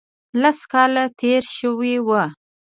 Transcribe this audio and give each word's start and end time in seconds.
لس 0.41 0.59
کاله 0.71 1.03
تېر 1.19 1.43
شوي 1.57 1.95
وو. 2.07 2.23